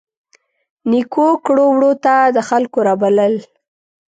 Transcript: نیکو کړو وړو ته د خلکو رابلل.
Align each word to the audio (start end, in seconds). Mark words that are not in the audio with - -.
نیکو 0.89 1.27
کړو 1.45 1.65
وړو 1.71 1.91
ته 2.03 2.15
د 2.35 2.37
خلکو 2.49 2.77
رابلل. 2.87 3.35